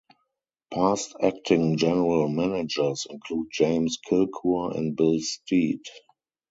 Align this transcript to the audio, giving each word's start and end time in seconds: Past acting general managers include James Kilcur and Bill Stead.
Past 0.73 1.13
acting 1.21 1.77
general 1.77 2.27
managers 2.27 3.05
include 3.07 3.49
James 3.51 3.99
Kilcur 4.09 4.75
and 4.75 4.95
Bill 4.97 5.19
Stead. 5.19 5.81